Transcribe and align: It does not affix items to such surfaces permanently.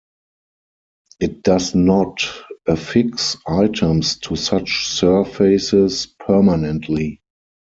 It 1.19 1.43
does 1.43 1.75
not 1.75 2.25
affix 2.67 3.37
items 3.47 4.17
to 4.21 4.35
such 4.35 4.87
surfaces 4.87 6.07
permanently. 6.07 7.21